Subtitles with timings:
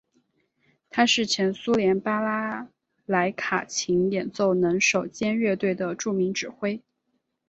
[0.89, 2.69] 他是前苏联巴拉
[3.05, 6.81] 莱卡琴演奏能手兼乐队的著名指挥。